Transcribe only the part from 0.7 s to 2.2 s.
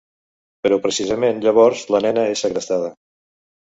precisament llavors, la